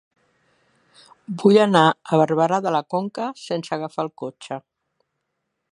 Vull 1.43 1.59
anar 1.65 1.83
a 1.89 2.19
Barberà 2.21 2.59
de 2.67 2.73
la 2.77 2.83
Conca 2.95 3.29
sense 3.45 3.75
agafar 3.77 4.07
el 4.07 4.13
cotxe. 4.23 4.61